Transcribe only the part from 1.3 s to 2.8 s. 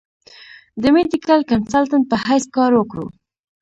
کنسلټنټ پۀ حېث کار